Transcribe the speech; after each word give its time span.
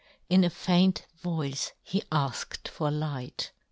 In 0.31 0.43
a 0.43 0.49
faint 0.49 1.05
voice 1.19 1.73
he 1.83 2.01
afked 2.11 2.67
for 2.67 2.87
a 2.87 2.89
light. 2.89 3.51